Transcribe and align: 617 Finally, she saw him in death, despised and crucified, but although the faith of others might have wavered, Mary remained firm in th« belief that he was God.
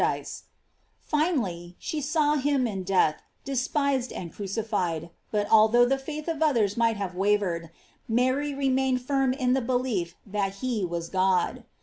617 0.01 0.47
Finally, 0.99 1.75
she 1.77 2.01
saw 2.01 2.33
him 2.33 2.65
in 2.65 2.81
death, 2.83 3.21
despised 3.45 4.11
and 4.11 4.33
crucified, 4.33 5.11
but 5.29 5.47
although 5.51 5.85
the 5.85 5.99
faith 5.99 6.27
of 6.27 6.41
others 6.41 6.75
might 6.75 6.97
have 6.97 7.13
wavered, 7.13 7.69
Mary 8.07 8.51
remained 8.51 8.99
firm 9.03 9.31
in 9.31 9.53
th« 9.53 9.63
belief 9.67 10.15
that 10.25 10.55
he 10.65 10.83
was 10.83 11.07
God. 11.07 11.65